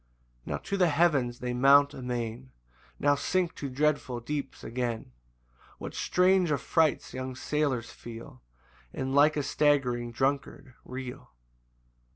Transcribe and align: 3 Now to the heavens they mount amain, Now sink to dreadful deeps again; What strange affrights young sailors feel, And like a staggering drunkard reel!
3 0.45 0.51
Now 0.53 0.57
to 0.57 0.77
the 0.77 0.87
heavens 0.89 1.41
they 1.41 1.53
mount 1.53 1.93
amain, 1.93 2.49
Now 2.99 3.13
sink 3.13 3.53
to 3.57 3.69
dreadful 3.69 4.19
deeps 4.19 4.63
again; 4.63 5.11
What 5.77 5.93
strange 5.93 6.49
affrights 6.51 7.13
young 7.13 7.35
sailors 7.35 7.91
feel, 7.91 8.41
And 8.93 9.13
like 9.13 9.37
a 9.37 9.43
staggering 9.43 10.11
drunkard 10.11 10.73
reel! 10.85 11.29